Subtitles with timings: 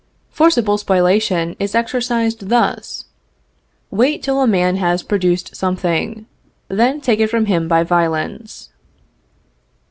[0.31, 3.05] Forcible spoliation is exercised thus:
[3.91, 6.25] Wait till a man has produced something;
[6.69, 8.71] then take it from him by violence.